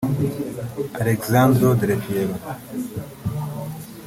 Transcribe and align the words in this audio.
Alessandro 0.95 1.75
del 1.75 1.95
Pierro 1.97 2.39